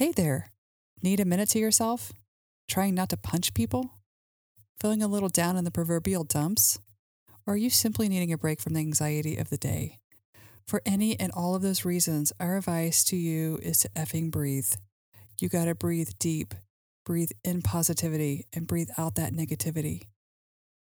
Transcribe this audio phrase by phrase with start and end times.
[0.00, 0.50] Hey there.
[1.02, 2.10] Need a minute to yourself?
[2.66, 3.98] Trying not to punch people?
[4.80, 6.78] Feeling a little down in the proverbial dumps?
[7.46, 9.98] Or are you simply needing a break from the anxiety of the day?
[10.66, 14.72] For any and all of those reasons, our advice to you is to effing breathe.
[15.38, 16.54] You got to breathe deep,
[17.04, 20.04] breathe in positivity, and breathe out that negativity.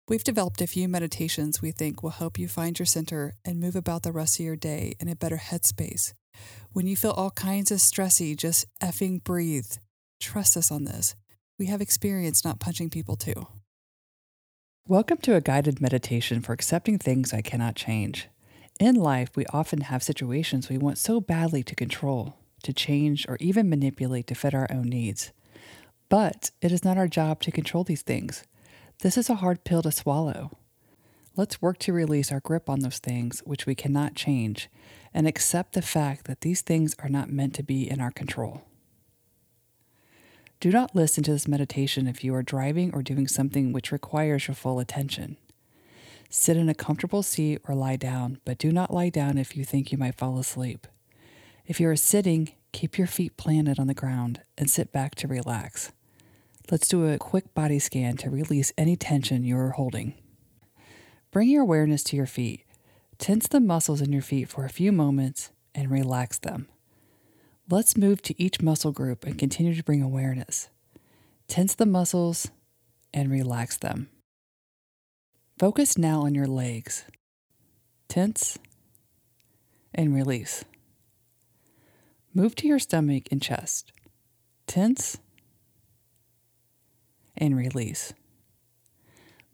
[0.08, 3.76] We've developed a few meditations we think will help you find your center and move
[3.76, 6.14] about the rest of your day in a better headspace.
[6.72, 9.70] When you feel all kinds of stressy, just effing breathe.
[10.18, 11.14] Trust us on this.
[11.58, 13.48] We have experience not punching people too.
[14.86, 18.30] Welcome to a guided meditation for accepting things I cannot change.
[18.80, 23.36] In life, we often have situations we want so badly to control, to change, or
[23.40, 25.32] even manipulate to fit our own needs.
[26.08, 28.44] But it is not our job to control these things.
[29.00, 30.58] This is a hard pill to swallow.
[31.36, 34.68] Let's work to release our grip on those things which we cannot change
[35.14, 38.62] and accept the fact that these things are not meant to be in our control.
[40.58, 44.48] Do not listen to this meditation if you are driving or doing something which requires
[44.48, 45.36] your full attention.
[46.28, 49.64] Sit in a comfortable seat or lie down, but do not lie down if you
[49.64, 50.88] think you might fall asleep.
[51.68, 55.28] If you are sitting, keep your feet planted on the ground and sit back to
[55.28, 55.92] relax.
[56.70, 60.12] Let's do a quick body scan to release any tension you are holding.
[61.30, 62.64] Bring your awareness to your feet.
[63.16, 66.68] Tense the muscles in your feet for a few moments and relax them.
[67.70, 70.68] Let's move to each muscle group and continue to bring awareness.
[71.48, 72.48] Tense the muscles
[73.14, 74.10] and relax them.
[75.58, 77.04] Focus now on your legs.
[78.08, 78.58] Tense
[79.94, 80.66] and release.
[82.34, 83.92] Move to your stomach and chest.
[84.66, 85.18] Tense
[87.38, 88.12] and release.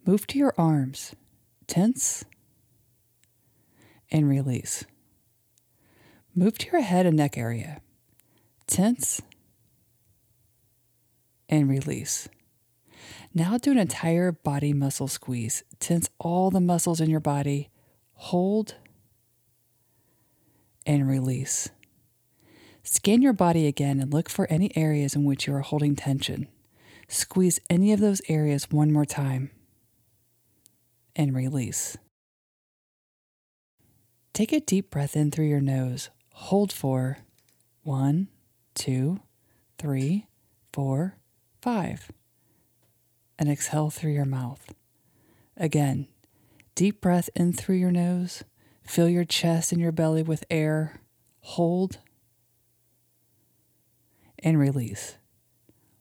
[0.04, 1.14] Move to your arms.
[1.66, 2.24] Tense
[4.10, 4.84] and release.
[6.34, 7.80] Move to your head and neck area
[8.66, 9.22] tense,
[11.48, 12.28] and release.
[13.34, 15.64] Now do an entire body muscle squeeze.
[15.80, 17.70] Tense all the muscles in your body,
[18.14, 18.76] hold,
[20.86, 21.70] and release.
[22.82, 26.48] Scan your body again and look for any areas in which you are holding tension.
[27.08, 29.50] Squeeze any of those areas one more time
[31.16, 31.96] and release.
[34.32, 36.10] Take a deep breath in through your nose.
[36.32, 37.18] Hold for
[37.82, 38.28] one,
[38.74, 39.20] two,
[39.78, 40.26] three,
[40.72, 41.16] four,
[41.62, 42.10] five.
[43.38, 44.74] And exhale through your mouth.
[45.56, 46.08] Again,
[46.74, 48.44] deep breath in through your nose.
[48.84, 51.00] Fill your chest and your belly with air.
[51.40, 51.98] Hold
[54.40, 55.16] and release.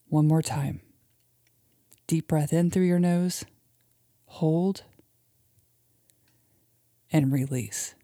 [0.08, 0.82] One more time.
[2.14, 3.44] Deep breath in through your nose.
[4.26, 4.84] Hold
[7.12, 7.96] and release.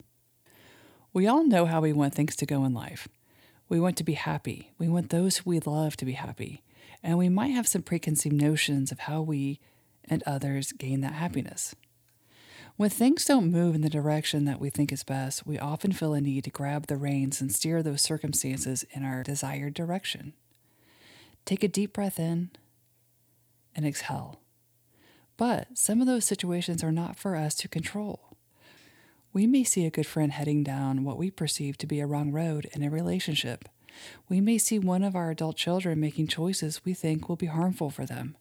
[1.13, 3.07] We all know how we want things to go in life.
[3.67, 4.71] We want to be happy.
[4.79, 6.63] We want those we love to be happy.
[7.03, 9.59] And we might have some preconceived notions of how we
[10.05, 11.75] and others gain that happiness.
[12.77, 16.15] When things don't move in the direction that we think is best, we often feel
[16.15, 20.33] a need to grab the reins and steer those circumstances in our desired direction.
[21.45, 22.49] Take a deep breath in
[23.79, 24.41] and exhale.
[25.37, 28.35] But some of those situations are not for us to control.
[29.31, 32.33] We may see a good friend heading down what we perceive to be a wrong
[32.33, 33.69] road in a relationship.
[34.27, 37.89] We may see one of our adult children making choices we think will be harmful
[37.89, 38.35] for them.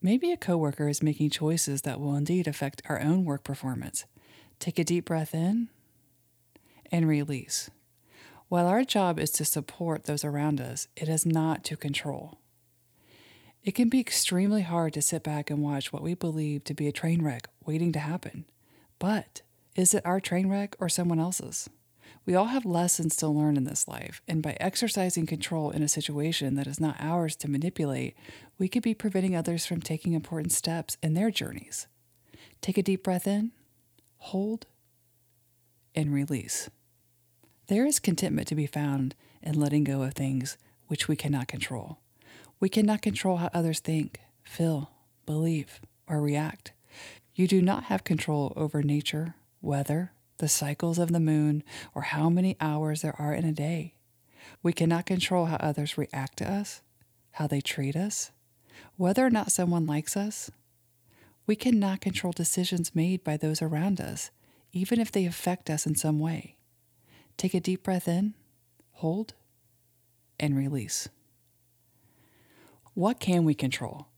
[0.00, 4.04] Maybe a coworker is making choices that will indeed affect our own work performance.
[4.60, 5.70] Take a deep breath in
[6.92, 7.68] and release.
[8.48, 12.39] While our job is to support those around us, it is not to control.
[13.62, 16.88] It can be extremely hard to sit back and watch what we believe to be
[16.88, 18.46] a train wreck waiting to happen.
[18.98, 19.42] But
[19.76, 21.68] is it our train wreck or someone else's?
[22.24, 25.88] We all have lessons to learn in this life, and by exercising control in a
[25.88, 28.16] situation that is not ours to manipulate,
[28.58, 31.86] we could be preventing others from taking important steps in their journeys.
[32.60, 33.52] Take a deep breath in,
[34.18, 34.66] hold,
[35.94, 36.70] and release.
[37.68, 40.56] There is contentment to be found in letting go of things
[40.88, 41.99] which we cannot control.
[42.60, 44.90] We cannot control how others think, feel,
[45.24, 46.72] believe, or react.
[47.34, 51.62] You do not have control over nature weather, the cycles of the moon,
[51.94, 53.94] or how many hours there are in a day.
[54.62, 56.82] We cannot control how others react to us,
[57.32, 58.30] how they treat us,
[58.96, 60.50] whether or not someone likes us.
[61.46, 64.30] We cannot control decisions made by those around us,
[64.72, 66.56] even if they affect us in some way.
[67.36, 68.34] Take a deep breath in,
[68.92, 69.34] hold,
[70.38, 71.08] and release.
[73.00, 74.08] What can we control?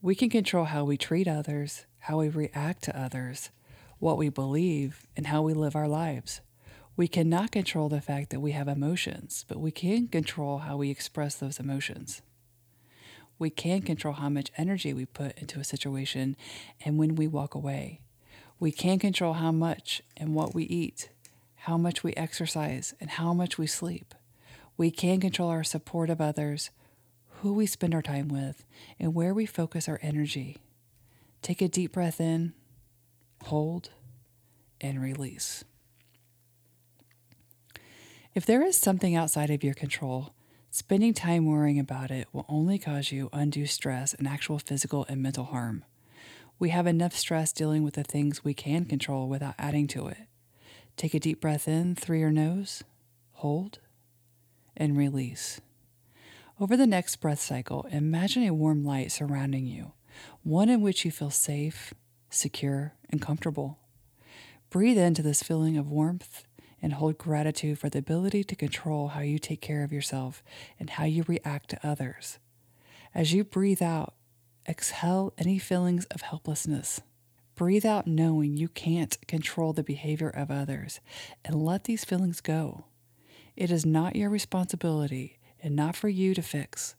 [0.00, 3.50] We can control how we treat others, how we react to others,
[3.98, 6.40] what we believe, and how we live our lives.
[6.96, 10.88] We cannot control the fact that we have emotions, but we can control how we
[10.88, 12.22] express those emotions.
[13.40, 16.36] We can control how much energy we put into a situation
[16.84, 18.02] and when we walk away.
[18.60, 21.08] We can control how much and what we eat,
[21.56, 24.14] how much we exercise, and how much we sleep.
[24.76, 26.70] We can control our support of others,
[27.40, 28.64] who we spend our time with,
[28.98, 30.56] and where we focus our energy.
[31.42, 32.52] Take a deep breath in,
[33.44, 33.90] hold,
[34.80, 35.64] and release.
[38.34, 40.34] If there is something outside of your control,
[40.70, 45.22] spending time worrying about it will only cause you undue stress and actual physical and
[45.22, 45.84] mental harm.
[46.58, 50.18] We have enough stress dealing with the things we can control without adding to it.
[50.96, 52.82] Take a deep breath in through your nose,
[53.32, 53.78] hold,
[54.76, 55.60] and release.
[56.60, 59.92] Over the next breath cycle, imagine a warm light surrounding you,
[60.42, 61.94] one in which you feel safe,
[62.30, 63.78] secure, and comfortable.
[64.68, 66.42] Breathe into this feeling of warmth
[66.82, 70.42] and hold gratitude for the ability to control how you take care of yourself
[70.80, 72.40] and how you react to others.
[73.14, 74.14] As you breathe out,
[74.68, 77.00] exhale any feelings of helplessness.
[77.54, 80.98] Breathe out knowing you can't control the behavior of others
[81.44, 82.86] and let these feelings go.
[83.54, 86.94] It is not your responsibility and not for you to fix.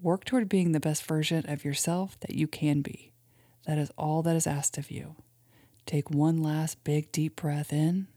[0.00, 3.12] Work toward being the best version of yourself that you can be.
[3.66, 5.16] That is all that is asked of you.
[5.86, 8.08] Take one last big deep breath in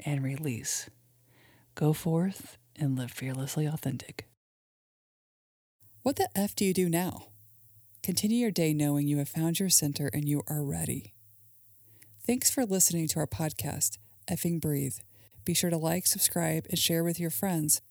[0.00, 0.90] and release.
[1.74, 4.26] Go forth and live fearlessly authentic.
[6.02, 7.28] What the F do you do now?
[8.02, 11.14] Continue your day knowing you have found your center and you are ready.
[12.24, 13.98] Thanks for listening to our podcast,
[14.30, 14.98] Effing Breathe.
[15.44, 17.82] Be sure to like, subscribe, and share with your friends.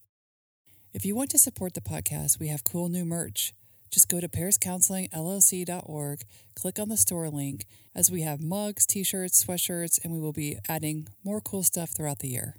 [0.96, 3.52] If you want to support the podcast, we have cool new merch.
[3.90, 6.22] Just go to pariscounselingllc.org,
[6.54, 10.32] click on the store link, as we have mugs, t shirts, sweatshirts, and we will
[10.32, 12.56] be adding more cool stuff throughout the year.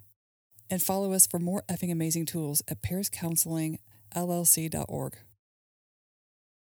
[0.70, 5.14] And follow us for more effing amazing tools at pariscounselingllc.org.